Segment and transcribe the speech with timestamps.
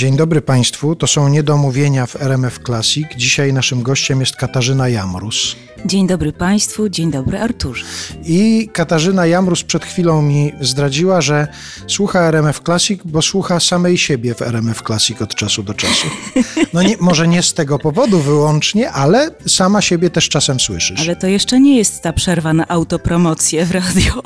[0.00, 3.06] Dzień dobry Państwu, to są Niedomówienia w RMF Classic.
[3.16, 5.56] Dzisiaj naszym gościem jest Katarzyna Jamrus.
[5.86, 7.84] Dzień dobry Państwu, dzień dobry Arturze.
[8.24, 11.48] I Katarzyna Jamrus przed chwilą mi zdradziła, że
[11.86, 16.06] słucha RMF Classic, bo słucha samej siebie w RMF Classic od czasu do czasu.
[16.72, 21.00] No nie, może nie z tego powodu wyłącznie, ale sama siebie też czasem słyszysz.
[21.00, 24.22] Ale to jeszcze nie jest ta przerwa na autopromocję w radio.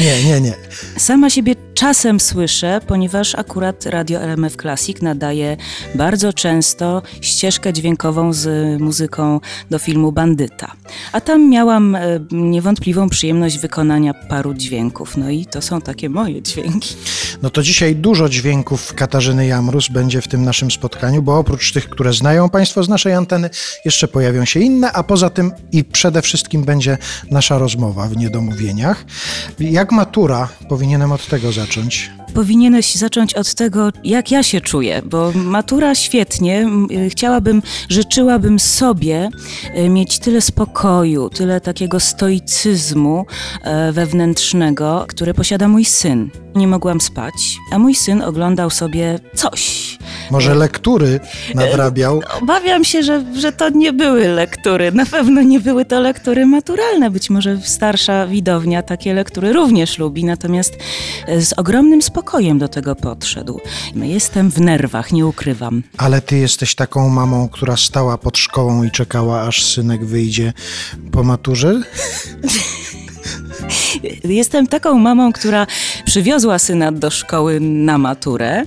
[0.00, 0.54] Nie, nie, nie.
[0.96, 5.56] Sama siebie czasem słyszę, ponieważ akurat Radio RMF Classic nadaje
[5.94, 10.72] bardzo często ścieżkę dźwiękową z muzyką do filmu Bandyta.
[11.12, 12.00] A tam miałam e,
[12.30, 15.16] niewątpliwą przyjemność wykonania paru dźwięków.
[15.16, 16.94] No i to są takie moje dźwięki.
[17.42, 21.88] No to dzisiaj dużo dźwięków Katarzyny Jamrus będzie w tym naszym spotkaniu, bo oprócz tych,
[21.88, 23.50] które znają Państwo z naszej anteny,
[23.84, 26.98] jeszcze pojawią się inne, a poza tym i przede wszystkim będzie
[27.30, 29.04] nasza rozmowa w niedomówieniach.
[29.60, 30.48] Jak matura?
[30.68, 32.10] Powinienem od tego zacząć.
[32.34, 36.66] Powinieneś zacząć od tego, jak ja się czuję, bo matura świetnie.
[37.06, 39.28] Y, Chciałabym, życzyłabym sobie
[39.76, 43.26] y, mieć tyle spokoju, tyle takiego stoicyzmu
[43.62, 46.30] e, wewnętrznego, które posiada mój syn.
[46.54, 47.34] Nie mogłam spać,
[47.72, 49.87] a mój syn oglądał sobie coś.
[50.30, 51.20] Może lektury
[51.54, 52.20] nadrabiał?
[52.42, 54.92] Obawiam się, że, że to nie były lektury.
[54.92, 57.10] Na pewno nie były to lektury maturalne.
[57.10, 60.76] Być może starsza widownia takie lektury również lubi, natomiast
[61.26, 63.60] e, z ogromnym spokojem do tego podszedł.
[63.96, 65.82] Jestem w nerwach, nie ukrywam.
[65.96, 70.52] Ale ty jesteś taką mamą, która stała pod szkołą i czekała, aż synek wyjdzie
[71.12, 71.80] po maturze?
[74.24, 75.66] Jestem taką mamą, która
[76.04, 78.62] przywiozła syna do szkoły na maturę,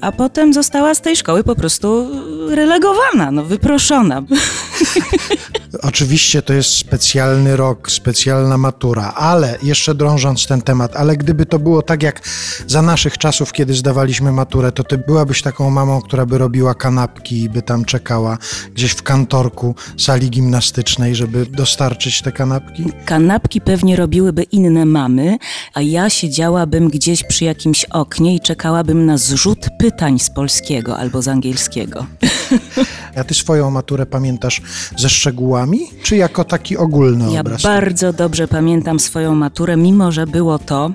[0.00, 2.08] a potem została z tej szkoły po prostu
[2.48, 4.22] relegowana, no wyproszona.
[5.82, 11.58] Oczywiście to jest specjalny rok, specjalna matura, ale jeszcze drążąc ten temat, ale gdyby to
[11.58, 12.20] było tak jak
[12.66, 17.42] za naszych czasów, kiedy zdawaliśmy maturę, to ty byłabyś taką mamą, która by robiła kanapki
[17.42, 18.38] i by tam czekała
[18.74, 22.84] gdzieś w kantorku sali gimnastycznej, żeby dostarczyć te kanapki?
[23.04, 25.38] Kanapki pewnie robiłyby inne mamy,
[25.74, 31.22] a ja siedziałabym gdzieś przy jakimś oknie i czekałabym na zrzut pytań z polskiego albo
[31.22, 32.06] z angielskiego.
[33.16, 34.62] A ty swoją maturę pamiętasz
[34.96, 37.62] ze szczegółami, czy jako taki ogólny Ja obraz?
[37.62, 40.90] bardzo dobrze pamiętam swoją maturę, mimo że było to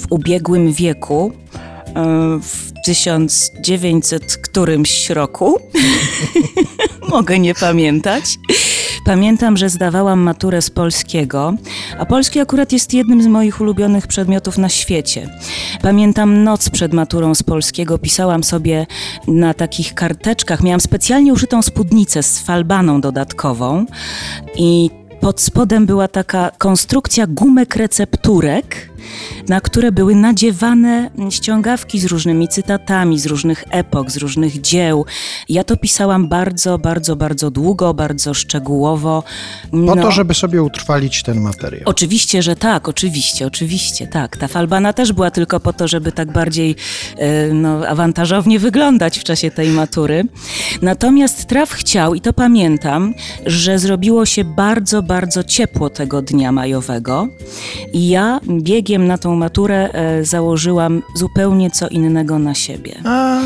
[0.00, 1.32] w ubiegłym wieku,
[1.86, 5.58] e, w 1900 którymś roku.
[7.10, 8.24] Mogę nie pamiętać.
[9.10, 11.54] Pamiętam, że zdawałam maturę z polskiego,
[11.98, 15.28] a polski akurat jest jednym z moich ulubionych przedmiotów na świecie.
[15.82, 18.86] Pamiętam noc przed maturą z polskiego, pisałam sobie
[19.28, 23.86] na takich karteczkach, miałam specjalnie uszytą spódnicę z falbaną dodatkową
[24.56, 24.90] i
[25.20, 28.89] pod spodem była taka konstrukcja gumek recepturek,
[29.48, 35.06] na które były nadziewane ściągawki z różnymi cytatami, z różnych epok, z różnych dzieł.
[35.48, 39.22] Ja to pisałam bardzo, bardzo, bardzo długo, bardzo szczegółowo.
[39.70, 41.82] Po No, to, żeby sobie utrwalić ten materiał.
[41.84, 44.36] Oczywiście, że tak, oczywiście, oczywiście, tak.
[44.36, 46.76] Ta falbana też była tylko po to, żeby tak bardziej
[47.16, 50.24] e, no, awantażownie wyglądać w czasie tej matury.
[50.82, 53.14] Natomiast traf chciał, i to pamiętam,
[53.46, 57.28] że zrobiło się bardzo, bardzo ciepło tego dnia majowego.
[57.92, 62.94] I ja biegiem na tą maturę e, założyłam zupełnie co innego na siebie.
[63.04, 63.40] A,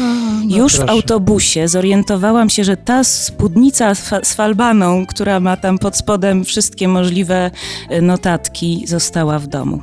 [0.49, 0.91] no Już w proszę.
[0.93, 7.51] autobusie zorientowałam się, że ta spódnica z falbaną, która ma tam pod spodem wszystkie możliwe
[7.89, 9.83] e, notatki, została w domu.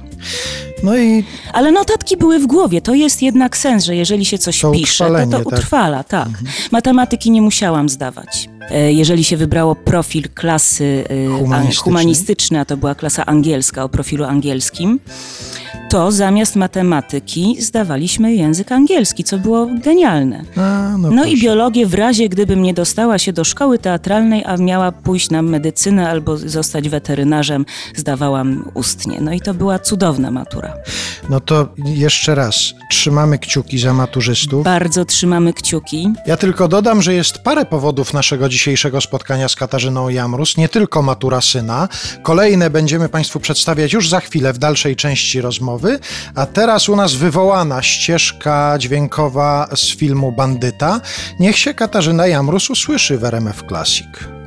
[0.83, 2.81] No i Ale notatki były w głowie.
[2.81, 5.47] To jest jednak sens, że jeżeli się coś To pisze, to to tak.
[5.47, 6.29] utrwala, tak.
[6.71, 8.49] Matematyki nie musiałam zdawać.
[8.71, 11.83] E, Jeżeli się wybrało profil klasy e, an- Humanistyczny.
[11.83, 14.99] humanistyczny, a to była klasa angielska o profilu angielskim,
[15.91, 20.43] to zamiast matematyki zdawaliśmy język angielski, co było genialne.
[20.55, 24.57] a, no, No i biologię w razie, gdybym nie dostała się do szkoły teatralnej, a
[24.57, 27.65] miała pójść na medycynę albo zostać weterynarzem,
[27.95, 29.21] zdawałam ustnie.
[29.21, 30.73] No i to była cudowna matura.
[31.29, 34.63] no to jeszcze raz trzymamy kciuki za maturzystów.
[34.63, 36.09] Bardzo trzymamy kciuki.
[36.27, 41.01] Ja tylko dodam, że jest parę powodów naszego dzisiejszego spotkania z Katarzyną Jamrus, nie tylko
[41.01, 41.87] matura syna.
[42.23, 45.80] Kolejne będziemy Państwu przedstawiać już za chwilę w dalszej części rozmowy,
[46.35, 51.01] a teraz u nas wywołana ścieżka dźwiękowa z filmu Bandyta.
[51.39, 54.40] Niech się Katarzyna Jamrus usłyszy w RMF Classic.